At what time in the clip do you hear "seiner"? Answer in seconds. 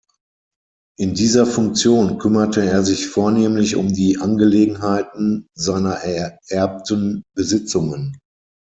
5.53-5.91